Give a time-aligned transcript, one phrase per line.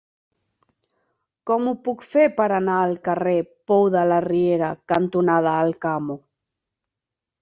[1.49, 3.35] Com ho puc fer per anar al carrer
[3.73, 6.17] Pou de la Riera cantonada Alcamo?